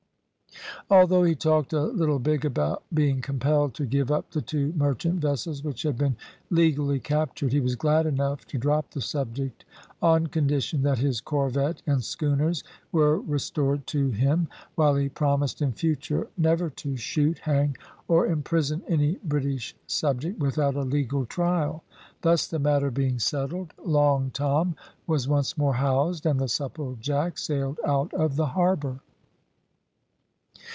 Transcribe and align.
Although 0.89 1.23
he 1.23 1.35
talked 1.35 1.71
a 1.71 1.83
little 1.83 2.19
big 2.19 2.43
about 2.43 2.83
being 2.93 3.21
compelled 3.21 3.73
to 3.75 3.85
give 3.85 4.11
up 4.11 4.31
the 4.31 4.41
two 4.41 4.73
merchant 4.73 5.21
vessels 5.21 5.63
which 5.63 5.83
had 5.83 5.97
been 5.97 6.17
legally 6.49 6.99
captured, 6.99 7.53
he 7.53 7.61
was 7.61 7.77
glad 7.77 8.05
enough 8.05 8.45
to 8.47 8.57
drop 8.57 8.89
the 8.91 8.99
subject 8.99 9.63
on 10.01 10.27
condition 10.27 10.81
that 10.81 10.97
his 10.97 11.21
corvette 11.21 11.81
and 11.87 12.03
schooners 12.03 12.61
were 12.91 13.21
restored 13.21 13.87
to 13.87 14.09
him, 14.09 14.49
while 14.75 14.95
he 14.97 15.07
promised 15.07 15.61
in 15.61 15.71
future 15.71 16.27
never 16.37 16.69
to 16.69 16.97
shoot, 16.97 17.37
hang, 17.39 17.77
or 18.09 18.25
imprison 18.27 18.81
any 18.89 19.15
British 19.23 19.73
subject 19.87 20.39
without 20.39 20.75
a 20.75 20.81
legal 20.81 21.25
trial; 21.25 21.83
thus 22.21 22.47
the 22.47 22.59
matter 22.59 22.91
being 22.91 23.17
settled, 23.17 23.73
"Long 23.85 24.29
Tom" 24.31 24.75
was 25.07 25.25
once 25.29 25.57
more 25.57 25.75
housed, 25.75 26.25
and 26.25 26.37
the 26.37 26.49
Supplejack 26.49 27.37
sailed 27.37 27.79
out 27.85 28.13
of 28.13 28.35
the 28.35 28.47
harbour. 28.47 28.99